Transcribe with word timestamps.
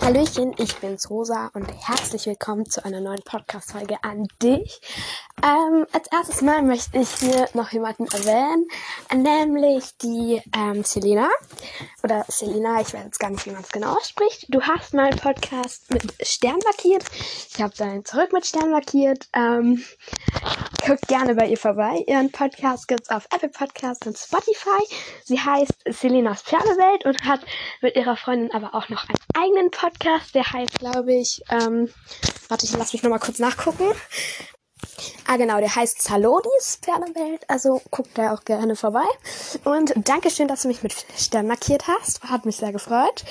Hallöchen, 0.00 0.54
ich 0.58 0.76
bin's 0.76 1.10
Rosa 1.10 1.50
und 1.54 1.66
herzlich 1.86 2.26
willkommen 2.26 2.68
zu 2.68 2.84
einer 2.84 3.00
neuen 3.00 3.22
Podcast-Folge 3.22 4.02
an 4.02 4.26
dich. 4.42 4.80
Ähm, 5.42 5.86
als 5.92 6.08
erstes 6.10 6.42
Mal 6.42 6.62
möchte 6.62 6.98
ich 6.98 7.10
hier 7.16 7.48
noch 7.54 7.70
jemanden 7.70 8.06
erwähnen, 8.06 8.66
nämlich 9.14 9.96
die 9.98 10.42
ähm, 10.56 10.82
Selena. 10.82 11.28
Oder 12.02 12.24
Selena, 12.28 12.80
ich 12.80 12.92
weiß 12.92 13.04
jetzt 13.04 13.20
gar 13.20 13.30
nicht, 13.30 13.46
wie 13.46 13.50
man 13.50 13.62
es 13.62 13.70
genau 13.70 13.96
ausspricht. 13.96 14.46
Du 14.48 14.60
hast 14.62 14.92
meinen 14.92 15.18
Podcast 15.18 15.90
mit 15.92 16.02
Stern 16.26 16.58
markiert. 16.64 17.04
Ich 17.52 17.60
habe 17.60 17.74
deinen 17.76 18.04
zurück 18.04 18.32
mit 18.32 18.46
Stern 18.46 18.70
markiert. 18.70 19.28
Ähm, 19.34 19.84
guckt 20.80 21.08
gerne 21.08 21.34
bei 21.34 21.46
ihr 21.46 21.58
vorbei. 21.58 22.04
Ihren 22.06 22.30
Podcast 22.30 22.88
gibt's 22.88 23.10
auf 23.10 23.26
Apple 23.34 23.48
Podcasts 23.48 24.06
und 24.06 24.16
Spotify. 24.16 24.82
Sie 25.24 25.38
heißt 25.38 25.72
Selenas 25.88 26.42
Pferdewelt 26.42 27.04
und 27.04 27.24
hat 27.24 27.40
mit 27.80 27.96
ihrer 27.96 28.16
Freundin 28.16 28.52
aber 28.52 28.74
auch 28.74 28.88
noch 28.88 29.06
einen 29.08 29.18
eigenen 29.44 29.70
Podcast. 29.70 30.34
Der 30.34 30.44
heißt, 30.44 30.78
glaube 30.78 31.14
ich, 31.14 31.42
ähm, 31.50 31.88
warte, 32.48 32.66
ich 32.66 32.76
lass 32.76 32.92
mich 32.92 33.02
nochmal 33.02 33.18
kurz 33.18 33.38
nachgucken. 33.38 33.86
Ah, 35.26 35.36
genau, 35.36 35.58
der 35.58 35.74
heißt 35.74 36.02
Salodis 36.02 36.78
Pferdewelt. 36.82 37.48
Also 37.48 37.80
guckt 37.90 38.10
da 38.14 38.34
auch 38.34 38.44
gerne 38.44 38.76
vorbei. 38.76 39.06
Und 39.64 39.92
Dankeschön, 40.08 40.48
dass 40.48 40.62
du 40.62 40.68
mich 40.68 40.82
mit 40.82 40.94
Stern 41.16 41.46
markiert 41.46 41.86
hast. 41.88 42.22
Hat 42.24 42.46
mich 42.46 42.56
sehr 42.56 42.72
gefreut. 42.72 43.24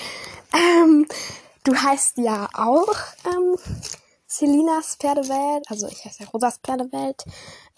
Ähm, 0.53 1.07
du 1.63 1.75
heißt 1.75 2.17
ja 2.17 2.47
auch 2.53 2.95
ähm, 3.25 3.57
Selinas 4.29 4.95
Pferdewelt. 4.95 5.65
Also 5.69 5.87
ich 5.87 6.05
heiße 6.05 6.23
ja 6.23 6.29
Rosas 6.29 6.59
Pferdewelt. 6.63 7.25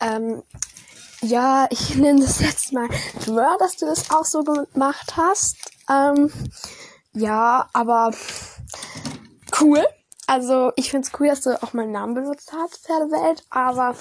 Ähm, 0.02 0.44
ja, 1.22 1.68
ich 1.70 1.96
nenne 1.96 2.22
das 2.22 2.40
jetzt 2.42 2.74
mal 2.74 2.90
schwör, 3.24 3.58
dass 3.60 3.78
du 3.78 3.86
das 3.86 4.12
auch 4.12 4.26
so 4.26 4.44
gemacht 4.44 5.16
hast. 5.16 5.58
Ähm, 5.90 6.32
ja, 7.14 7.70
aber 7.74 8.12
cool. 9.60 9.84
Also 10.28 10.72
ich 10.76 10.92
find's 10.92 11.12
cool, 11.20 11.28
dass 11.28 11.42
du 11.42 11.62
auch 11.62 11.74
meinen 11.74 11.92
Namen 11.92 12.14
benutzt 12.14 12.52
hast, 12.54 12.86
Pferdewelt. 12.86 13.44
Aber 13.50 13.96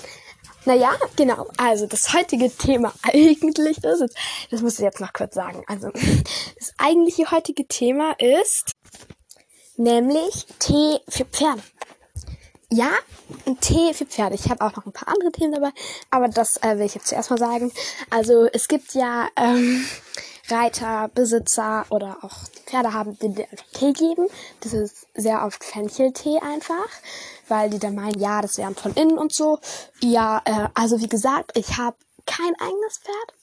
naja, 0.64 0.92
genau. 1.16 1.46
Also 1.56 1.86
das 1.86 2.12
heutige 2.12 2.50
Thema 2.50 2.92
eigentlich 3.02 3.82
ist, 3.82 4.14
das 4.50 4.60
muss 4.60 4.74
ich 4.74 4.80
jetzt 4.80 5.00
noch 5.00 5.12
kurz 5.12 5.34
sagen. 5.34 5.62
Also 5.68 5.90
das 5.90 6.72
eigentliche 6.78 7.30
heutige 7.30 7.66
Thema 7.66 8.12
ist 8.18 8.72
nämlich 9.76 10.46
Tee 10.58 10.98
für 11.08 11.24
Pferde. 11.24 11.62
Ja, 12.72 12.90
ein 13.46 13.58
Tee 13.58 13.92
für 13.94 14.06
Pferde. 14.06 14.36
Ich 14.36 14.48
habe 14.48 14.64
auch 14.64 14.76
noch 14.76 14.86
ein 14.86 14.92
paar 14.92 15.08
andere 15.08 15.32
Themen 15.32 15.52
dabei, 15.52 15.72
aber 16.10 16.28
das 16.28 16.56
äh, 16.58 16.78
will 16.78 16.86
ich 16.86 16.94
jetzt 16.94 17.08
zuerst 17.08 17.28
mal 17.28 17.38
sagen. 17.38 17.72
Also 18.10 18.46
es 18.52 18.68
gibt 18.68 18.94
ja 18.94 19.28
ähm, 19.34 19.84
Reiter, 20.48 21.10
Besitzer 21.12 21.84
oder 21.91 22.18
auch 22.22 22.36
Pferde 22.66 22.92
haben, 22.92 23.18
die 23.18 23.34
dir 23.34 23.48
Tee 23.72 23.92
geben. 23.92 24.28
Das 24.60 24.72
ist 24.72 25.08
sehr 25.14 25.44
oft 25.44 25.64
Fencheltee 25.64 26.38
einfach, 26.38 26.88
weil 27.48 27.70
die 27.70 27.80
dann 27.80 27.96
meinen, 27.96 28.20
ja, 28.20 28.41
das 28.41 28.56
wären 28.56 28.76
von 28.76 28.94
innen 28.94 29.18
und 29.18 29.32
so. 29.32 29.58
Ja, 30.00 30.41
äh, 30.44 30.68
also 30.74 31.00
wie 31.00 31.08
gesagt, 31.08 31.56
ich 31.56 31.76
habe 31.76 31.96
kein 32.24 32.54
eigenes 32.60 32.98
Pferd 32.98 33.34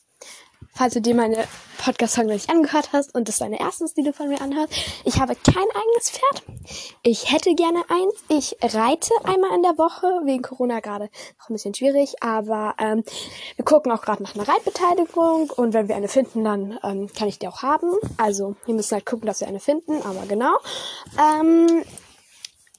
falls 0.77 0.93
du 0.93 1.01
dir 1.01 1.15
meine 1.15 1.47
Podcast-Folge 1.87 2.33
nicht 2.33 2.49
angehört 2.49 2.89
hast 2.91 3.15
und 3.15 3.29
das 3.29 3.37
deine 3.37 3.61
erste 3.61 3.85
die 3.95 4.03
du 4.03 4.11
von 4.11 4.27
mir 4.27 4.41
anhörst. 4.41 4.73
Ich 5.05 5.21
habe 5.21 5.35
kein 5.35 5.55
eigenes 5.55 6.09
Pferd. 6.09 6.43
Ich 7.01 7.31
hätte 7.31 7.55
gerne 7.55 7.81
eins. 7.87 8.13
Ich 8.27 8.57
reite 8.61 9.13
einmal 9.23 9.55
in 9.55 9.63
der 9.63 9.77
Woche, 9.77 10.05
wegen 10.25 10.41
Corona 10.41 10.81
gerade 10.81 11.09
noch 11.39 11.49
ein 11.49 11.53
bisschen 11.53 11.73
schwierig, 11.73 12.21
aber 12.21 12.75
ähm, 12.77 13.05
wir 13.55 13.63
gucken 13.63 13.93
auch 13.93 14.01
gerade 14.01 14.21
nach 14.21 14.35
einer 14.35 14.45
Reitbeteiligung 14.45 15.49
und 15.51 15.73
wenn 15.73 15.87
wir 15.87 15.95
eine 15.95 16.09
finden, 16.09 16.43
dann 16.43 16.77
ähm, 16.83 17.09
kann 17.17 17.29
ich 17.29 17.39
die 17.39 17.47
auch 17.47 17.61
haben. 17.61 17.93
Also 18.17 18.57
wir 18.65 18.75
müssen 18.75 18.93
halt 18.93 19.05
gucken, 19.05 19.25
dass 19.25 19.39
wir 19.39 19.47
eine 19.47 19.61
finden, 19.61 20.01
aber 20.01 20.25
genau. 20.27 20.57
Ähm, 21.17 21.85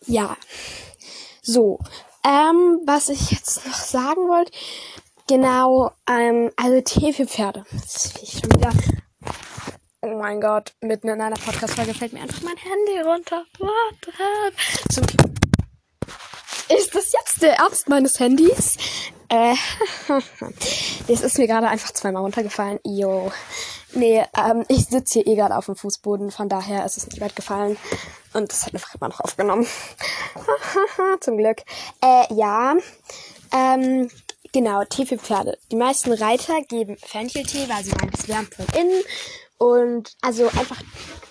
ja. 0.04 0.36
So. 1.40 1.78
Ähm, 2.24 2.82
was 2.84 3.08
ich 3.08 3.30
jetzt 3.30 3.64
noch 3.64 3.72
sagen 3.72 4.28
wollte, 4.28 4.52
Genau, 5.28 5.92
ähm, 6.08 6.50
also 6.56 6.80
Tee 6.80 7.12
für 7.12 7.26
Pferde. 7.26 7.64
Das 7.70 8.06
ist 8.06 8.40
schon 8.40 8.50
wieder. 8.50 8.72
Oh 10.00 10.16
mein 10.16 10.40
Gott, 10.40 10.72
mitten 10.80 11.08
in 11.08 11.20
einer 11.20 11.36
Podcast-Folge 11.36 11.92
fällt 11.92 12.14
mir 12.14 12.22
einfach 12.22 12.40
mein 12.40 12.56
Handy 12.56 13.06
runter. 13.06 13.44
What? 13.58 14.14
Zum 14.90 15.04
ist 16.70 16.94
das 16.94 17.12
jetzt 17.12 17.42
der 17.42 17.56
Ernst 17.56 17.88
meines 17.88 18.20
Handys? 18.20 18.76
Äh, 19.28 19.54
das 21.08 21.20
ist 21.20 21.38
mir 21.38 21.46
gerade 21.46 21.68
einfach 21.68 21.92
zweimal 21.92 22.22
runtergefallen. 22.22 22.78
Yo. 22.84 23.30
Nee, 23.92 24.24
ähm, 24.34 24.64
ich 24.68 24.86
sitze 24.86 25.20
hier 25.20 25.26
eh 25.26 25.36
gerade 25.36 25.56
auf 25.56 25.66
dem 25.66 25.76
Fußboden, 25.76 26.30
von 26.30 26.48
daher 26.48 26.86
ist 26.86 26.96
es 26.96 27.06
nicht 27.06 27.20
weit 27.20 27.36
gefallen. 27.36 27.76
Und 28.32 28.50
das 28.50 28.64
hat 28.64 28.74
einfach 28.74 28.94
immer 28.94 29.08
noch 29.08 29.20
aufgenommen. 29.20 29.66
Zum 31.20 31.36
Glück. 31.36 31.62
Äh, 32.02 32.34
ja. 32.34 32.76
Ähm, 33.52 34.10
Genau, 34.52 34.82
Tee 34.84 35.06
für 35.06 35.18
Pferde. 35.18 35.58
Die 35.70 35.76
meisten 35.76 36.12
Reiter 36.12 36.62
geben 36.62 36.96
Fencheltee, 36.96 37.68
weil 37.68 37.84
sie 37.84 37.92
meinen, 37.92 38.10
das 38.10 38.28
wärmt 38.28 38.54
von 38.54 38.66
innen. 38.78 39.02
Und 39.58 40.16
also 40.22 40.46
einfach 40.46 40.80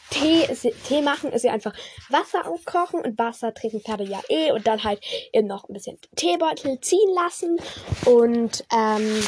Tee, 0.10 0.46
ist, 0.46 0.68
Tee 0.88 1.02
machen 1.02 1.32
ist 1.32 1.44
ja 1.44 1.52
einfach 1.52 1.74
Wasser 2.10 2.48
aufkochen 2.48 3.02
und 3.02 3.18
Wasser 3.18 3.54
trinken 3.54 3.82
Pferde 3.82 4.06
ja 4.06 4.22
eh 4.30 4.52
und 4.52 4.68
dann 4.68 4.84
halt 4.84 5.02
eben 5.34 5.48
noch 5.48 5.68
ein 5.68 5.74
bisschen 5.74 5.98
Teebeutel 6.16 6.80
ziehen 6.80 7.14
lassen 7.14 7.58
und 8.06 8.66
ähm, 8.74 9.28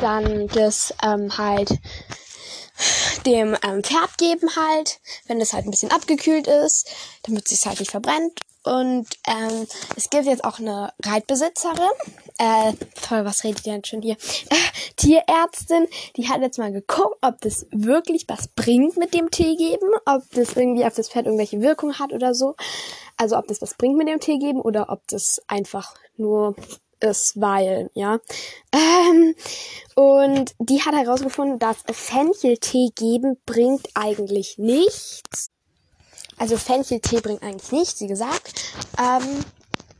dann 0.00 0.48
das 0.48 0.94
ähm, 1.02 1.36
halt 1.36 1.78
dem 3.26 3.56
ähm, 3.62 3.82
Pferd 3.82 4.18
geben 4.18 4.48
halt, 4.56 5.00
wenn 5.26 5.38
das 5.38 5.52
halt 5.52 5.66
ein 5.66 5.70
bisschen 5.70 5.90
abgekühlt 5.90 6.46
ist, 6.46 6.88
damit 7.24 7.44
es 7.44 7.50
sich 7.50 7.66
halt 7.66 7.80
nicht 7.80 7.90
verbrennt. 7.90 8.40
Und 8.66 9.06
ähm, 9.28 9.66
es 9.94 10.10
gibt 10.10 10.24
jetzt 10.24 10.44
auch 10.44 10.58
eine 10.58 10.92
Reitbesitzerin, 11.04 11.78
äh, 12.38 12.72
toll, 13.00 13.24
was 13.24 13.44
redet 13.44 13.64
ihr 13.64 13.74
denn 13.74 13.84
schon 13.84 14.02
hier? 14.02 14.16
Äh, 14.50 14.94
Tierärztin, 14.96 15.86
die 16.16 16.28
hat 16.28 16.40
jetzt 16.40 16.58
mal 16.58 16.72
geguckt, 16.72 17.16
ob 17.20 17.40
das 17.42 17.66
wirklich 17.70 18.24
was 18.26 18.48
bringt 18.48 18.96
mit 18.96 19.14
dem 19.14 19.30
Tee 19.30 19.54
geben, 19.54 19.88
ob 20.04 20.28
das 20.32 20.56
irgendwie 20.56 20.84
auf 20.84 20.94
das 20.94 21.08
Pferd 21.08 21.26
irgendwelche 21.26 21.60
Wirkung 21.60 21.94
hat 22.00 22.12
oder 22.12 22.34
so. 22.34 22.56
Also 23.16 23.36
ob 23.36 23.46
das 23.46 23.62
was 23.62 23.74
bringt 23.74 23.96
mit 23.98 24.08
dem 24.08 24.18
Tee 24.18 24.38
geben 24.38 24.60
oder 24.60 24.90
ob 24.90 25.06
das 25.06 25.40
einfach 25.46 25.94
nur 26.16 26.56
ist, 26.98 27.40
weil, 27.40 27.90
ja. 27.94 28.18
Ähm, 28.72 29.34
und 29.94 30.56
die 30.58 30.82
hat 30.82 30.94
herausgefunden, 30.94 31.60
dass 31.60 31.84
Fencheltee 31.88 32.90
geben 32.96 33.36
bringt 33.46 33.88
eigentlich 33.94 34.58
nichts. 34.58 35.50
Also 36.38 36.56
Fencheltee 36.56 37.20
bringt 37.20 37.42
eigentlich 37.42 37.72
nichts, 37.72 38.00
wie 38.00 38.06
gesagt. 38.06 38.74
Ähm, 38.98 39.44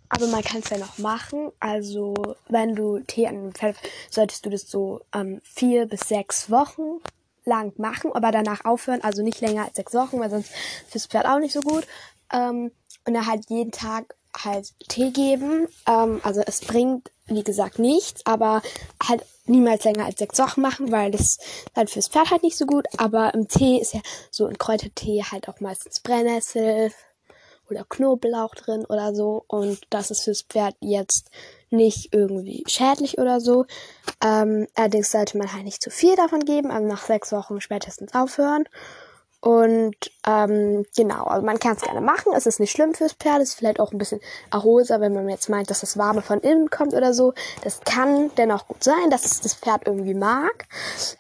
aber 0.09 0.27
man 0.29 0.43
kann 0.43 0.61
es 0.61 0.71
ja 0.71 0.79
noch 0.79 0.99
machen. 0.99 1.51
Also 1.61 2.15
wenn 2.49 2.75
du 2.75 3.01
Tee 3.01 3.27
an 3.27 3.37
einem 3.37 3.55
Pferd, 3.55 3.77
solltest 4.11 4.47
du 4.47 4.51
das 4.51 4.71
so 4.71 5.01
ähm, 5.15 5.41
vier 5.43 5.87
bis 5.87 6.01
sechs 6.01 6.51
Wochen 6.51 7.01
lang 7.45 7.73
machen, 7.77 8.13
aber 8.15 8.31
danach 8.33 8.65
aufhören. 8.65 9.03
Also 9.03 9.23
nicht 9.23 9.41
länger 9.41 9.65
als 9.65 9.77
sechs 9.77 9.95
Wochen, 9.95 10.21
weil 10.21 10.31
sonst 10.31 10.51
fürs 10.89 11.07
Pferd 11.07 11.27
auch 11.27 11.39
nicht 11.39 11.53
so 11.53 11.61
gut. 11.61 11.87
Ähm, 12.33 12.71
und 13.05 13.15
dann 13.15 13.27
halt 13.27 13.49
jeden 13.49 13.73
Tag 13.73 14.17
halt 14.37 14.75
Tee 14.89 15.11
geben. 15.11 15.69
Ähm, 15.87 16.21
also 16.23 16.43
es 16.45 16.61
bringt, 16.61 17.11
wie 17.29 17.43
gesagt, 17.43 17.79
nichts, 17.79 18.25
aber 18.25 18.63
halt 19.03 19.25
niemals 19.47 19.85
länger 19.85 20.07
als 20.07 20.19
sechs 20.19 20.39
Wochen 20.39 20.61
machen, 20.61 20.93
weil 20.93 21.11
das 21.11 21.39
halt 21.75 21.91
fürs 21.91 22.09
Pferd 22.09 22.31
halt 22.31 22.43
nicht 22.43 22.57
so 22.57 22.67
gut. 22.67 22.87
Aber 22.99 23.35
im 23.35 23.49
Tee 23.49 23.79
ist 23.79 23.95
ja 23.95 24.01
so 24.31 24.47
ein 24.47 24.59
Kräutertee 24.59 25.23
halt 25.31 25.49
auch 25.49 25.61
meistens 25.61 26.01
Brennnessel 26.01 26.93
oder 27.69 27.85
Knoblauch 27.89 28.55
drin 28.55 28.85
oder 28.85 29.15
so. 29.15 29.45
Und 29.49 29.81
das 29.91 30.11
ist 30.11 30.23
fürs 30.23 30.43
Pferd 30.43 30.77
jetzt 30.81 31.31
nicht 31.71 32.15
irgendwie 32.15 32.65
schädlich 32.67 33.19
oder 33.19 33.41
so. 33.41 33.67
Ähm, 34.25 34.67
allerdings 34.75 35.11
sollte 35.11 35.37
man 35.37 35.53
halt 35.53 35.65
nicht 35.65 35.83
zu 35.83 35.91
viel 35.91 36.15
davon 36.17 36.41
geben, 36.41 36.71
aber 36.71 36.87
nach 36.87 37.05
sechs 37.05 37.33
Wochen 37.33 37.61
spätestens 37.61 38.15
aufhören. 38.15 38.65
Und 39.47 39.95
ähm, 40.27 40.85
genau, 40.97 41.23
also 41.23 41.47
man 41.47 41.61
kann 41.61 41.77
es 41.77 41.83
gerne 41.83 42.01
machen. 42.01 42.33
Es 42.35 42.47
ist 42.47 42.59
nicht 42.59 42.73
schlimm 42.73 42.95
fürs 42.95 43.13
Pferd. 43.13 43.41
Es 43.41 43.51
ist 43.51 43.55
vielleicht 43.55 43.79
auch 43.79 43.93
ein 43.93 43.99
bisschen 43.99 44.21
erholsam, 44.51 45.03
wenn 45.03 45.15
man 45.15 45.29
jetzt 45.29 45.49
meint, 45.49 45.71
dass 45.71 45.83
das 45.83 45.97
Warme 45.97 46.21
von 46.21 46.41
innen 46.41 46.69
kommt 46.69 46.95
oder 46.95 47.15
so. 47.15 47.33
Das 47.63 47.79
kann 47.83 48.33
dennoch 48.39 48.67
gut 48.67 48.83
sein, 48.83 49.09
dass 49.09 49.25
es 49.25 49.41
das 49.43 49.55
Pferd 49.55 49.87
irgendwie 49.87 50.15
mag. 50.15 50.67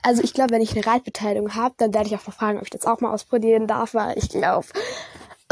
Also 0.03 0.25
ich 0.25 0.35
glaube, 0.35 0.51
wenn 0.51 0.61
ich 0.61 0.73
eine 0.73 0.85
Reitbeteiligung 0.85 1.55
habe, 1.55 1.77
dann 1.79 1.95
werde 1.95 2.09
ich 2.09 2.17
auch 2.17 2.27
mal 2.27 2.33
fragen, 2.33 2.59
ob 2.59 2.65
ich 2.65 2.71
das 2.71 2.85
auch 2.85 3.01
mal 3.01 3.13
ausprobieren 3.13 3.69
darf, 3.69 3.95
weil 3.95 4.19
ich 4.19 4.29
glaube, 4.29 4.67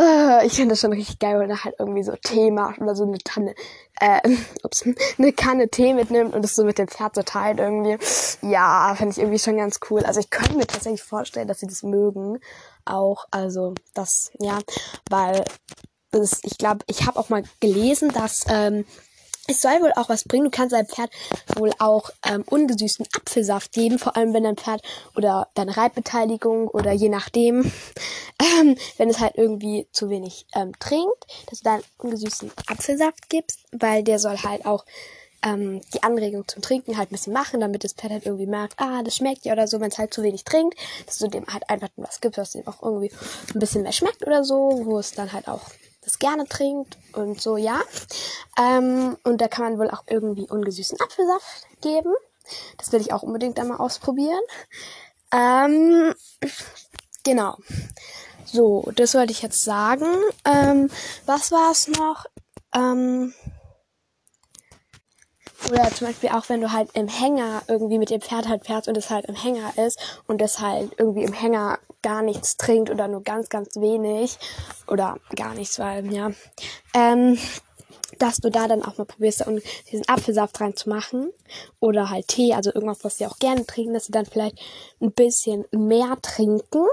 äh, 0.00 0.46
ich 0.46 0.54
finde 0.54 0.70
das 0.70 0.80
schon 0.80 0.92
richtig 0.92 1.18
geil, 1.18 1.38
wenn 1.38 1.50
er 1.50 1.64
halt 1.64 1.76
irgendwie 1.78 2.02
so 2.02 2.14
Tee 2.16 2.50
macht 2.50 2.80
oder 2.80 2.94
so 2.94 3.04
eine 3.04 3.18
Tanne, 3.18 3.54
äh, 4.00 4.20
ups, 4.62 4.84
eine 5.18 5.32
Kanne 5.32 5.68
Tee 5.68 5.94
mitnimmt 5.94 6.34
und 6.34 6.42
das 6.42 6.56
so 6.56 6.64
mit 6.64 6.78
dem 6.78 6.88
Pferd 6.88 7.14
so 7.14 7.22
teilt 7.22 7.58
irgendwie. 7.58 7.98
Ja, 8.42 8.94
finde 8.96 9.12
ich 9.12 9.18
irgendwie 9.18 9.38
schon 9.38 9.56
ganz 9.56 9.80
cool. 9.90 10.04
Also 10.04 10.20
ich 10.20 10.30
könnte 10.30 10.56
mir 10.56 10.66
tatsächlich 10.66 11.02
vorstellen, 11.02 11.48
dass 11.48 11.60
sie 11.60 11.66
das 11.66 11.82
mögen. 11.82 12.38
Auch, 12.84 13.26
also 13.30 13.74
das, 13.94 14.30
ja, 14.38 14.58
weil 15.08 15.44
das, 16.10 16.40
ich 16.42 16.58
glaube, 16.58 16.84
ich 16.86 17.06
habe 17.06 17.18
auch 17.18 17.28
mal 17.28 17.44
gelesen, 17.60 18.10
dass 18.10 18.44
ähm, 18.48 18.84
es 19.48 19.62
soll 19.62 19.80
wohl 19.80 19.92
auch 19.96 20.08
was 20.08 20.24
bringen. 20.24 20.44
Du 20.44 20.50
kannst 20.50 20.72
deinem 20.72 20.86
Pferd 20.86 21.10
wohl 21.56 21.70
auch 21.78 22.10
ähm, 22.26 22.44
ungesüßten 22.48 23.06
Apfelsaft 23.14 23.72
geben, 23.72 23.98
vor 23.98 24.16
allem 24.16 24.32
wenn 24.34 24.44
dein 24.44 24.56
Pferd 24.56 24.82
oder 25.16 25.48
deine 25.54 25.76
Reitbeteiligung 25.76 26.68
oder 26.68 26.92
je 26.92 27.08
nachdem, 27.08 27.60
ähm, 28.60 28.76
wenn 28.96 29.10
es 29.10 29.20
halt 29.20 29.34
irgendwie 29.36 29.86
zu 29.92 30.10
wenig 30.10 30.46
ähm, 30.54 30.72
trinkt, 30.78 31.26
dass 31.50 31.60
du 31.60 31.64
dann 31.64 31.82
ungesüßten 31.98 32.52
Apfelsaft 32.66 33.28
gibst, 33.28 33.60
weil 33.72 34.02
der 34.02 34.18
soll 34.18 34.38
halt 34.38 34.66
auch 34.66 34.84
ähm, 35.44 35.80
die 35.92 36.02
Anregung 36.02 36.48
zum 36.48 36.62
Trinken 36.62 36.96
halt 36.96 37.10
ein 37.10 37.12
bisschen 37.12 37.32
machen, 37.32 37.60
damit 37.60 37.84
das 37.84 37.92
Pferd 37.92 38.12
halt 38.12 38.26
irgendwie 38.26 38.46
merkt, 38.46 38.74
ah, 38.78 39.02
das 39.02 39.16
schmeckt 39.16 39.44
ja 39.44 39.52
oder 39.52 39.68
so, 39.68 39.80
wenn 39.80 39.90
es 39.90 39.98
halt 39.98 40.14
zu 40.14 40.22
wenig 40.22 40.44
trinkt, 40.44 40.78
dass 41.06 41.18
du 41.18 41.28
dem 41.28 41.46
halt 41.46 41.68
einfach 41.68 41.88
was 41.96 42.20
gibst, 42.20 42.38
was 42.38 42.52
dem 42.52 42.66
auch 42.66 42.82
irgendwie 42.82 43.12
ein 43.54 43.60
bisschen 43.60 43.82
mehr 43.82 43.92
schmeckt 43.92 44.26
oder 44.26 44.44
so, 44.44 44.80
wo 44.84 44.98
es 44.98 45.12
dann 45.12 45.32
halt 45.32 45.48
auch 45.48 45.62
das 46.04 46.18
gerne 46.18 46.46
trinkt 46.46 46.98
und 47.12 47.40
so, 47.40 47.56
ja. 47.56 47.80
Ähm, 48.58 49.16
und 49.24 49.40
da 49.40 49.48
kann 49.48 49.64
man 49.64 49.78
wohl 49.78 49.90
auch 49.90 50.04
irgendwie 50.08 50.48
ungesüßten 50.48 51.00
Apfelsaft 51.00 51.66
geben. 51.80 52.12
Das 52.78 52.92
will 52.92 53.00
ich 53.00 53.12
auch 53.12 53.22
unbedingt 53.22 53.58
einmal 53.58 53.78
ausprobieren. 53.78 54.40
Ähm, 55.32 56.14
genau. 57.24 57.56
So, 58.44 58.90
das 58.94 59.14
wollte 59.14 59.32
ich 59.32 59.42
jetzt 59.42 59.64
sagen. 59.64 60.06
Ähm, 60.44 60.90
was 61.26 61.50
war 61.50 61.72
es 61.72 61.88
noch? 61.88 62.26
Ähm, 62.74 63.34
oder 65.68 65.90
zum 65.90 66.06
Beispiel 66.06 66.30
auch, 66.30 66.48
wenn 66.48 66.60
du 66.60 66.72
halt 66.72 66.90
im 66.94 67.08
Hänger 67.08 67.62
irgendwie 67.68 67.98
mit 67.98 68.10
dem 68.10 68.20
Pferd 68.20 68.48
halt 68.48 68.66
fährst 68.66 68.88
und 68.88 68.96
es 68.96 69.10
halt 69.10 69.26
im 69.26 69.34
Hänger 69.34 69.72
ist 69.78 69.98
und 70.26 70.42
es 70.42 70.60
halt 70.60 70.92
irgendwie 70.98 71.24
im 71.24 71.32
Hänger 71.32 71.78
gar 72.02 72.22
nichts 72.22 72.56
trinkt 72.56 72.90
oder 72.90 73.08
nur 73.08 73.22
ganz, 73.22 73.48
ganz 73.48 73.76
wenig 73.76 74.38
oder 74.86 75.16
gar 75.34 75.54
nichts, 75.54 75.78
weil, 75.78 76.12
ja, 76.12 76.30
ähm, 76.92 77.38
dass 78.18 78.36
du 78.36 78.50
da 78.50 78.68
dann 78.68 78.84
auch 78.84 78.98
mal 78.98 79.06
probierst, 79.06 79.46
um 79.46 79.60
diesen 79.90 80.08
Apfelsaft 80.08 80.60
reinzumachen 80.60 81.32
oder 81.80 82.10
halt 82.10 82.28
Tee, 82.28 82.54
also 82.54 82.72
irgendwas, 82.72 83.02
was 83.02 83.18
sie 83.18 83.26
auch 83.26 83.38
gerne 83.38 83.66
trinken, 83.66 83.94
dass 83.94 84.06
sie 84.06 84.12
dann 84.12 84.26
vielleicht 84.26 84.58
ein 85.00 85.12
bisschen 85.12 85.64
mehr 85.72 86.16
trinken. 86.22 86.86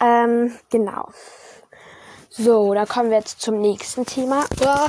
Ähm, 0.00 0.52
genau. 0.70 1.08
So, 2.28 2.72
da 2.74 2.86
kommen 2.86 3.10
wir 3.10 3.18
jetzt 3.18 3.40
zum 3.40 3.60
nächsten 3.60 4.06
Thema. 4.06 4.46
Uah. 4.62 4.88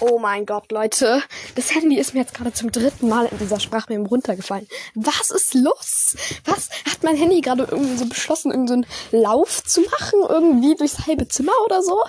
Oh 0.00 0.18
mein 0.18 0.44
Gott, 0.44 0.72
Leute. 0.72 1.22
Das 1.54 1.74
Handy 1.74 1.98
ist 1.98 2.12
mir 2.12 2.20
jetzt 2.20 2.34
gerade 2.34 2.52
zum 2.52 2.70
dritten 2.70 3.08
Mal 3.08 3.26
in 3.26 3.38
dieser 3.38 3.58
Sprachmemo 3.58 4.06
runtergefallen. 4.06 4.68
Was 4.94 5.30
ist 5.30 5.54
los? 5.54 6.16
Was? 6.44 6.68
Hat 6.84 7.02
mein 7.02 7.16
Handy 7.16 7.40
gerade 7.40 7.66
irgendwie 7.70 7.96
so 7.96 8.06
beschlossen, 8.06 8.50
irgendeinen 8.50 8.86
so 9.10 9.16
Lauf 9.16 9.64
zu 9.64 9.80
machen? 9.82 10.20
Irgendwie 10.28 10.74
durchs 10.74 11.06
halbe 11.06 11.28
Zimmer 11.28 11.52
oder 11.64 11.82
so? 11.82 12.02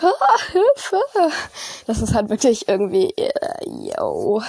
Ah, 0.00 0.38
Hilfe. 0.50 1.02
Das 1.86 2.02
ist 2.02 2.14
halt 2.14 2.30
wirklich 2.30 2.66
irgendwie, 2.66 3.10
äh, 3.16 3.68
yo. 3.96 4.42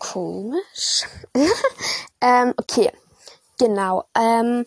Komisch. 0.00 1.04
ähm, 2.20 2.54
okay. 2.56 2.90
Genau. 3.58 4.04
Ähm, 4.18 4.66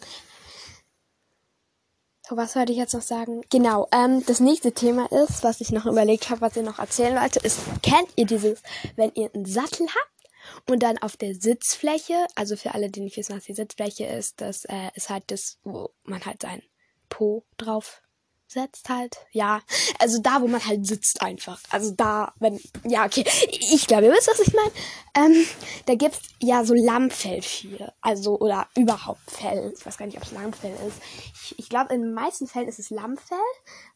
was 2.36 2.56
wollte 2.56 2.72
ich 2.72 2.78
jetzt 2.78 2.94
noch 2.94 3.02
sagen? 3.02 3.42
Genau, 3.50 3.88
ähm, 3.92 4.26
das 4.26 4.40
nächste 4.40 4.74
Thema 4.74 5.06
ist, 5.12 5.44
was 5.44 5.62
ich 5.62 5.72
noch 5.72 5.86
überlegt 5.86 6.30
habe, 6.30 6.42
was 6.42 6.56
ich 6.58 6.64
noch 6.64 6.80
erzählen 6.80 7.20
wollte, 7.20 7.40
ist, 7.40 7.60
kennt 7.82 8.10
ihr 8.16 8.26
dieses, 8.26 8.62
wenn 8.96 9.12
ihr 9.14 9.30
einen 9.34 9.46
Sattel 9.46 9.88
habt 9.88 10.70
und 10.70 10.84
dann 10.84 10.98
auf 10.98 11.16
der 11.16 11.36
Sitzfläche, 11.36 12.28
also 12.36 12.56
für 12.56 12.74
alle, 12.74 12.90
die 12.90 13.02
nicht 13.02 13.18
wissen, 13.18 13.36
was 13.36 13.46
die 13.46 13.54
Sitzfläche 13.54 14.06
ist, 14.06 14.42
das 14.42 14.66
äh, 14.66 14.90
ist 14.96 15.10
halt 15.10 15.26
das, 15.28 15.60
wo 15.64 15.92
man 16.04 16.26
halt 16.26 16.42
sein 16.42 16.62
Po 17.10 17.46
drauf 17.58 18.02
setzt 18.48 18.90
halt. 18.90 19.18
Ja, 19.32 19.62
also 20.00 20.22
da, 20.22 20.42
wo 20.42 20.48
man 20.48 20.66
halt 20.66 20.86
sitzt 20.86 21.22
einfach. 21.22 21.60
Also 21.70 21.92
da, 21.92 22.34
wenn, 22.40 22.60
ja, 22.86 23.06
okay. 23.06 23.26
Ich 23.50 23.88
glaube, 23.88 24.06
ihr 24.06 24.12
wisst, 24.12 24.30
was 24.30 24.40
ich 24.40 24.54
meine. 24.54 24.72
Ähm, 25.16 25.46
da 25.86 25.96
gibt's 25.96 26.22
ja 26.40 26.64
so 26.64 26.74
Lammfell 26.76 27.42
für. 27.42 27.94
Also, 28.02 28.40
oder 28.40 28.68
überhaupt 28.76 29.32
Fell. 29.32 29.74
Ich 29.78 29.86
weiß 29.86 29.98
gar 29.98 30.06
nicht, 30.06 30.18
ob 30.18 30.24
es 30.24 30.32
Lammfell 30.32 30.76
ist. 30.88 30.98
Ich, 31.34 31.60
ich 31.60 31.70
glaube, 31.70 31.94
in 31.94 32.02
den 32.02 32.14
meisten 32.14 32.48
Fällen 32.48 32.68
ist 32.68 32.80
es 32.80 32.90
Lammfell. 32.90 33.38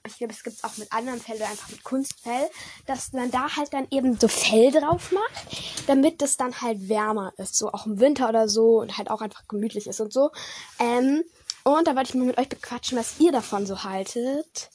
Ich 0.08 0.18
glaube, 0.18 0.34
es 0.34 0.44
gibt's 0.44 0.64
auch 0.64 0.78
mit 0.78 0.92
anderen 0.92 1.22
Fell 1.22 1.36
oder 1.36 1.50
einfach 1.50 1.70
mit 1.70 1.84
Kunstfell. 1.84 2.50
Dass 2.88 3.14
man 3.14 3.30
da 3.32 3.56
halt 3.56 3.74
dann 3.74 3.88
eben 3.92 4.20
so 4.20 4.28
Fell 4.28 4.72
drauf 4.72 5.12
macht, 5.12 5.88
damit 5.88 6.22
es 6.22 6.38
dann 6.38 6.60
halt 6.62 6.90
wärmer 6.90 7.34
ist. 7.38 7.56
So 7.56 7.72
auch 7.72 7.86
im 7.86 8.00
Winter 8.00 8.30
oder 8.30 8.50
so 8.50 8.82
und 8.82 8.98
halt 8.98 9.10
auch 9.10 9.22
einfach 9.22 9.48
gemütlich 9.48 9.88
ist 9.88 10.02
und 10.02 10.12
so. 10.12 10.32
Ähm, 10.80 11.24
und 11.64 11.88
da 11.88 11.96
wollte 11.96 12.10
ich 12.10 12.16
mal 12.16 12.26
mit 12.26 12.38
euch 12.38 12.50
bequatschen, 12.50 12.98
was 12.98 13.20
ihr 13.20 13.32
davon 13.32 13.66
so 13.66 13.84
haltet. 13.84 14.70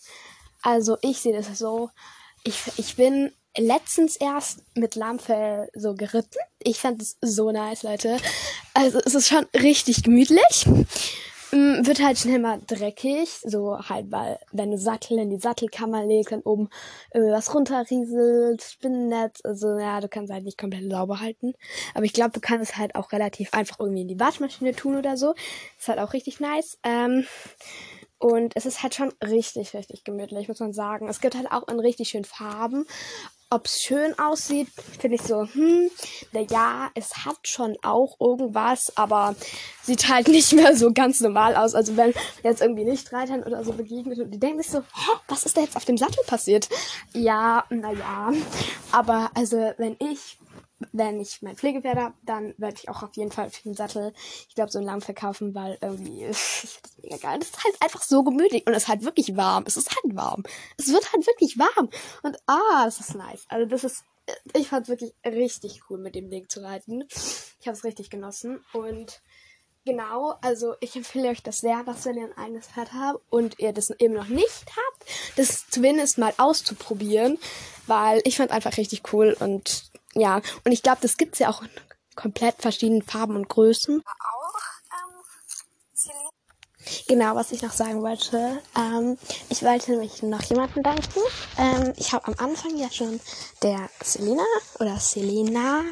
Also 0.62 0.96
ich 1.00 1.18
sehe 1.18 1.32
das 1.32 1.58
so. 1.58 1.90
Ich, 2.44 2.56
ich 2.76 2.96
bin 2.96 3.32
letztens 3.56 4.16
erst 4.16 4.60
mit 4.74 4.94
Lammfell 4.94 5.68
so 5.74 5.94
geritten. 5.94 6.38
Ich 6.58 6.78
fand 6.78 7.02
es 7.02 7.16
so 7.20 7.50
nice, 7.50 7.82
Leute. 7.82 8.18
Also 8.74 9.00
es 9.04 9.14
ist 9.14 9.28
schon 9.28 9.46
richtig 9.54 10.02
gemütlich. 10.02 10.66
Mm, 11.56 11.86
wird 11.86 12.02
halt 12.02 12.18
schnell 12.18 12.38
mal 12.38 12.60
dreckig, 12.66 13.30
so 13.42 13.78
halt, 13.78 14.12
weil 14.12 14.38
wenn 14.52 14.70
du 14.70 14.76
Sattel 14.76 15.18
in 15.18 15.30
die 15.30 15.38
Sattelkammer 15.38 16.04
legst, 16.04 16.32
dann 16.32 16.42
oben 16.42 16.68
was 17.14 17.54
runterrieselt, 17.54 18.62
Spinnennetz, 18.62 19.40
also 19.42 19.78
ja, 19.78 20.00
du 20.00 20.08
kannst 20.08 20.30
halt 20.30 20.44
nicht 20.44 20.58
komplett 20.58 20.90
sauber 20.90 21.20
halten. 21.20 21.54
Aber 21.94 22.04
ich 22.04 22.12
glaube, 22.12 22.32
du 22.32 22.40
kannst 22.40 22.70
es 22.70 22.76
halt 22.76 22.94
auch 22.94 23.10
relativ 23.12 23.54
einfach 23.54 23.80
irgendwie 23.80 24.02
in 24.02 24.08
die 24.08 24.20
Waschmaschine 24.20 24.74
tun 24.74 24.96
oder 24.96 25.16
so. 25.16 25.34
Ist 25.78 25.88
halt 25.88 25.98
auch 25.98 26.12
richtig 26.12 26.40
nice. 26.40 26.78
Ähm, 26.82 27.26
und 28.18 28.54
es 28.54 28.66
ist 28.66 28.82
halt 28.82 28.94
schon 28.94 29.12
richtig, 29.24 29.72
richtig 29.74 30.04
gemütlich, 30.04 30.48
muss 30.48 30.60
man 30.60 30.74
sagen. 30.74 31.08
Es 31.08 31.20
gibt 31.20 31.36
halt 31.36 31.50
auch 31.50 31.68
in 31.68 31.80
richtig 31.80 32.10
schönen 32.10 32.24
Farben 32.24 32.86
ob 33.56 33.64
es 33.64 33.82
schön 33.82 34.18
aussieht, 34.18 34.68
finde 35.00 35.16
ich 35.16 35.22
so, 35.22 35.48
hm, 35.50 35.90
na 36.32 36.40
ja, 36.40 36.90
es 36.94 37.24
hat 37.24 37.38
schon 37.44 37.76
auch 37.82 38.20
irgendwas, 38.20 38.94
aber 38.96 39.34
sieht 39.82 40.08
halt 40.08 40.28
nicht 40.36 40.52
mehr 40.52 40.76
so 40.76 40.92
ganz 40.92 41.22
normal 41.22 41.56
aus. 41.56 41.74
Also 41.74 41.96
wenn 41.96 42.12
jetzt 42.42 42.60
irgendwie 42.60 42.84
Nichtreitern 42.84 43.42
oder 43.42 43.64
so 43.64 43.72
begegnet 43.72 44.18
und 44.18 44.30
die 44.30 44.38
denken 44.38 44.62
sich 44.62 44.70
so, 44.70 44.80
hä, 44.80 45.12
was 45.28 45.44
ist 45.44 45.56
da 45.56 45.62
jetzt 45.62 45.76
auf 45.76 45.86
dem 45.86 45.96
Sattel 45.96 46.22
passiert? 46.26 46.68
Ja, 47.14 47.64
na 47.70 47.92
ja, 47.92 48.30
aber 48.92 49.30
also 49.34 49.72
wenn 49.78 49.96
ich 50.00 50.38
wenn 50.92 51.20
ich 51.20 51.40
mein 51.42 51.56
Pflegepferd 51.56 51.96
habe, 51.96 52.14
dann 52.22 52.54
werde 52.58 52.76
ich 52.78 52.88
auch 52.88 53.02
auf 53.02 53.16
jeden 53.16 53.32
Fall 53.32 53.50
für 53.50 53.62
den 53.62 53.74
Sattel, 53.74 54.12
ich 54.48 54.54
glaube, 54.54 54.70
so 54.70 54.78
einen 54.78 54.86
Lamm 54.86 55.00
verkaufen, 55.00 55.54
weil 55.54 55.78
irgendwie, 55.80 56.26
finde 56.32 56.74
das 56.82 56.98
mega 57.02 57.16
geil. 57.16 57.38
Das 57.38 57.48
ist 57.48 57.64
halt 57.64 57.76
einfach 57.80 58.02
so 58.02 58.22
gemütlich 58.22 58.66
und 58.66 58.74
es 58.74 58.84
ist 58.84 58.88
halt 58.88 59.04
wirklich 59.04 59.36
warm. 59.36 59.64
Es 59.66 59.76
ist 59.76 59.90
halt 59.90 60.16
warm. 60.16 60.42
Es 60.76 60.88
wird 60.88 61.12
halt 61.12 61.26
wirklich 61.26 61.58
warm. 61.58 61.88
Und 62.22 62.38
ah, 62.46 62.84
das 62.84 63.00
ist 63.00 63.14
nice. 63.14 63.44
Also 63.48 63.66
das 63.66 63.84
ist, 63.84 64.04
ich 64.54 64.68
fand 64.68 64.84
es 64.84 64.88
wirklich 64.88 65.14
richtig 65.24 65.82
cool, 65.88 65.98
mit 65.98 66.14
dem 66.14 66.30
Ding 66.30 66.48
zu 66.48 66.62
reiten. 66.62 67.04
Ich 67.60 67.66
habe 67.66 67.76
es 67.76 67.84
richtig 67.84 68.10
genossen 68.10 68.60
und 68.72 69.22
Genau, 69.86 70.34
also 70.40 70.74
ich 70.80 70.96
empfehle 70.96 71.28
euch 71.28 71.44
das 71.44 71.60
sehr, 71.60 71.84
dass 71.84 72.04
wenn 72.06 72.16
ihr 72.16 72.24
ein 72.24 72.36
eigenes 72.36 72.66
Pferd 72.66 72.92
habt 72.92 73.20
und 73.30 73.60
ihr 73.60 73.72
das 73.72 73.90
eben 74.00 74.14
noch 74.14 74.26
nicht 74.26 74.66
habt, 74.66 75.06
das 75.36 75.70
zumindest 75.70 76.18
mal 76.18 76.34
auszuprobieren, 76.38 77.38
weil 77.86 78.20
ich 78.24 78.36
fand 78.36 78.50
einfach 78.50 78.78
richtig 78.78 79.12
cool 79.12 79.36
und 79.38 79.92
ja, 80.16 80.40
und 80.64 80.72
ich 80.72 80.82
glaube, 80.82 80.98
das 81.02 81.16
gibt's 81.16 81.38
ja 81.38 81.50
auch 81.50 81.62
in 81.62 81.70
komplett 82.14 82.56
verschiedenen 82.58 83.02
Farben 83.02 83.36
und 83.36 83.48
Größen. 83.48 84.02
Auch, 84.02 84.58
ähm, 84.92 85.16
Genau, 87.08 87.34
was 87.34 87.52
ich 87.52 87.62
noch 87.62 87.72
sagen 87.72 88.02
wollte. 88.02 88.62
Ähm, 88.76 89.18
ich 89.48 89.62
wollte 89.62 89.90
nämlich 89.90 90.22
noch 90.22 90.42
jemanden 90.42 90.82
danken. 90.82 91.20
Ähm, 91.58 91.92
ich 91.96 92.12
habe 92.12 92.28
am 92.28 92.34
Anfang 92.38 92.76
ja 92.76 92.90
schon 92.90 93.20
der 93.62 93.90
Selina 94.02 94.44
oder 94.78 94.96
Selena, 94.98 95.82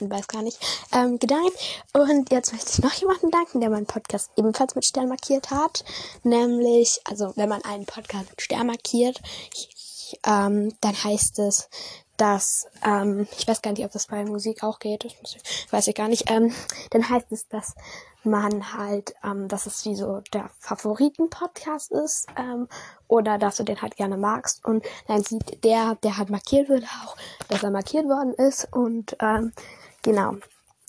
ich 0.00 0.10
weiß 0.10 0.26
gar 0.26 0.42
nicht, 0.42 0.58
ähm, 0.92 1.18
gedankt. 1.18 1.56
Und 1.92 2.32
jetzt 2.32 2.52
möchte 2.52 2.70
ich 2.72 2.78
noch 2.80 2.92
jemanden 2.94 3.30
danken, 3.30 3.60
der 3.60 3.70
meinen 3.70 3.86
Podcast 3.86 4.30
ebenfalls 4.36 4.74
mit 4.74 4.84
Stern 4.84 5.08
markiert 5.08 5.50
hat. 5.50 5.84
Nämlich, 6.24 7.00
also 7.04 7.32
wenn 7.36 7.48
man 7.48 7.64
einen 7.64 7.86
Podcast 7.86 8.28
mit 8.30 8.42
Stern 8.42 8.66
markiert, 8.66 9.20
ich, 9.54 10.18
ähm, 10.26 10.74
dann 10.80 11.04
heißt 11.04 11.38
es, 11.38 11.68
dass, 12.16 12.66
ähm, 12.84 13.26
ich 13.36 13.46
weiß 13.46 13.62
gar 13.62 13.72
nicht, 13.72 13.84
ob 13.84 13.92
das 13.92 14.06
bei 14.06 14.24
Musik 14.24 14.62
auch 14.62 14.78
geht, 14.78 15.04
das 15.04 15.36
ich, 15.36 15.72
weiß 15.72 15.86
ich 15.88 15.94
gar 15.94 16.08
nicht, 16.08 16.30
ähm, 16.30 16.52
dann 16.90 17.08
heißt 17.08 17.30
es, 17.30 17.48
dass 17.48 17.74
man 18.24 18.72
halt, 18.76 19.14
ähm, 19.24 19.48
dass 19.48 19.66
es 19.66 19.84
wie 19.84 19.94
so 19.94 20.20
der 20.32 20.50
Favoriten-Podcast 20.58 21.92
ist, 21.92 22.26
ähm, 22.36 22.68
oder 23.08 23.38
dass 23.38 23.56
du 23.56 23.62
den 23.62 23.80
halt 23.80 23.96
gerne 23.96 24.16
magst 24.16 24.64
und 24.64 24.84
dann 25.06 25.22
sieht 25.22 25.64
der, 25.64 25.96
der 26.02 26.16
halt 26.18 26.30
markiert 26.30 26.68
wird, 26.68 26.84
auch, 27.04 27.16
dass 27.48 27.62
er 27.62 27.70
markiert 27.70 28.06
worden 28.06 28.34
ist 28.34 28.68
und, 28.72 29.16
ähm, 29.20 29.52
genau. 30.02 30.36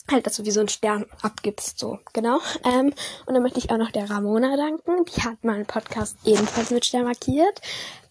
Halt, 0.09 0.25
dass 0.25 0.37
du 0.37 0.45
wie 0.45 0.51
so 0.51 0.61
einen 0.61 0.69
Stern 0.69 1.05
abgibst, 1.21 1.79
so, 1.79 1.99
genau. 2.13 2.39
Ähm, 2.63 2.93
und 3.25 3.33
dann 3.33 3.43
möchte 3.43 3.59
ich 3.59 3.71
auch 3.71 3.77
noch 3.77 3.91
der 3.91 4.09
Ramona 4.09 4.55
danken. 4.55 5.03
Die 5.03 5.21
hat 5.21 5.43
meinen 5.43 5.65
Podcast 5.65 6.15
ebenfalls 6.23 6.71
mit 6.71 6.85
Stern 6.85 7.03
markiert. 7.03 7.59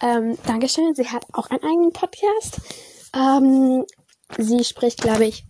Ähm, 0.02 0.36
Dankeschön. 0.44 0.94
Sie 0.94 1.08
hat 1.08 1.24
auch 1.32 1.48
einen 1.48 1.64
eigenen 1.64 1.92
Podcast. 1.94 2.60
Ähm, 3.16 3.86
sie 4.36 4.64
spricht, 4.64 5.00
glaube 5.00 5.26
ich. 5.26 5.46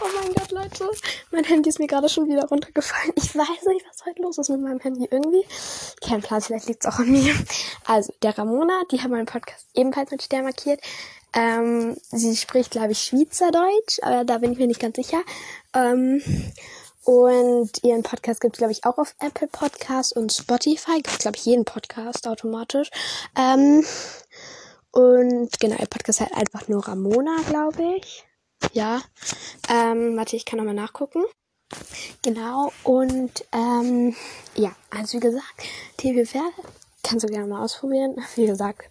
Oh 0.00 0.06
mein 0.22 0.32
Gott, 0.32 0.50
Leute. 0.52 0.88
Mein 1.30 1.44
Handy 1.44 1.68
ist 1.68 1.78
mir 1.78 1.88
gerade 1.88 2.08
schon 2.08 2.28
wieder 2.28 2.46
runtergefallen. 2.46 3.12
Ich 3.16 3.34
weiß 3.34 3.66
nicht, 3.66 3.84
was 3.86 4.06
heute 4.06 4.22
los 4.22 4.38
ist 4.38 4.48
mit 4.48 4.60
meinem 4.60 4.80
Handy. 4.80 5.06
Irgendwie. 5.10 5.44
Kein 6.00 6.22
Plan, 6.22 6.40
vielleicht 6.40 6.68
liegt 6.68 6.84
es 6.84 6.90
auch 6.90 7.00
an 7.00 7.10
mir. 7.10 7.34
Also, 7.84 8.12
der 8.22 8.38
Ramona, 8.38 8.82
die 8.90 9.00
hat 9.00 9.10
meinen 9.10 9.26
Podcast 9.26 9.66
ebenfalls 9.74 10.10
mit 10.10 10.22
Stern 10.22 10.44
markiert. 10.44 10.80
Ähm, 11.34 11.96
sie 12.10 12.36
spricht, 12.36 12.70
glaube 12.70 12.92
ich, 12.92 13.00
Schweizerdeutsch, 13.00 13.98
aber 14.02 14.24
da 14.24 14.38
bin 14.38 14.52
ich 14.52 14.58
mir 14.58 14.66
nicht 14.66 14.80
ganz 14.80 14.96
sicher. 14.96 15.20
Ähm, 15.74 16.22
und 17.04 17.70
ihren 17.82 18.02
Podcast 18.02 18.40
gibt 18.40 18.56
es, 18.56 18.58
glaube 18.58 18.72
ich, 18.72 18.84
auch 18.84 18.98
auf 18.98 19.14
Apple 19.20 19.48
Podcast 19.48 20.16
und 20.16 20.32
Spotify. 20.32 21.00
Gibt 21.02 21.18
glaube 21.18 21.36
ich, 21.36 21.44
jeden 21.44 21.64
Podcast 21.64 22.26
automatisch. 22.26 22.90
Ähm, 23.36 23.84
und 24.92 25.60
genau, 25.60 25.76
ihr 25.78 25.86
Podcast 25.86 26.20
halt 26.20 26.34
einfach 26.34 26.68
nur 26.68 26.86
Ramona, 26.86 27.36
glaube 27.48 27.96
ich. 27.96 28.24
Ja. 28.72 29.00
Ähm, 29.68 30.16
warte, 30.16 30.36
ich 30.36 30.44
kann 30.44 30.58
nochmal 30.58 30.74
nachgucken. 30.74 31.24
Genau, 32.22 32.72
und 32.82 33.44
ähm, 33.52 34.16
ja, 34.54 34.74
also 34.90 35.18
wie 35.18 35.20
gesagt, 35.20 35.62
TV4 35.98 36.40
kannst 37.02 37.24
du 37.24 37.28
gerne 37.28 37.46
mal 37.46 37.62
ausprobieren. 37.62 38.16
Wie 38.36 38.46
gesagt, 38.46 38.88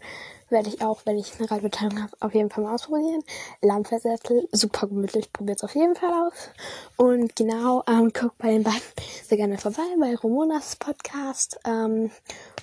werde 0.50 0.70
ich 0.70 0.82
auch, 0.82 1.02
wenn 1.06 1.18
ich 1.18 1.38
eine 1.40 1.50
Radbeteiligung 1.52 2.02
habe, 2.02 2.14
auf 2.20 2.34
jeden 2.34 2.50
Fall 2.50 2.64
mal 2.64 2.74
ausprobieren. 2.76 3.24
Lammversättel, 3.62 4.48
super 4.52 4.88
gemütlich, 4.88 5.34
probiert 5.34 5.58
es 5.58 5.64
auf 5.64 5.76
jeden 5.76 5.96
Fall 5.96 6.12
aus. 6.12 6.50
Und 6.96 7.36
genau, 7.36 7.84
ähm, 7.88 8.12
guck 8.14 8.38
bei 8.38 8.52
den 8.52 8.64
beiden 8.64 8.82
sehr 9.26 9.38
gerne 9.38 9.58
vorbei, 9.58 9.84
bei 10.00 10.16
Romonas 10.16 10.78
Podcast 10.78 11.60
ähm, 11.66 12.12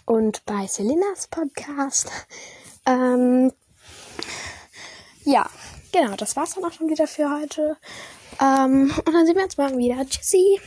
und 0.07 0.45
bei 0.47 0.67
Selinas 0.67 1.27
Podcast. 1.29 2.11
Ähm, 2.87 3.53
ja, 5.25 5.49
genau, 5.93 6.17
das 6.17 6.37
war's 6.37 6.55
dann 6.55 6.65
auch 6.65 6.73
schon 6.73 6.89
wieder 6.89 7.07
für 7.07 7.31
heute. 7.31 7.77
Ähm, 8.41 8.93
und 9.07 9.13
dann 9.13 9.27
sehen 9.27 9.37
wir 9.37 9.45
uns 9.45 9.57
morgen 9.57 9.79
wieder. 9.79 10.05
Tschüssi! 10.07 10.61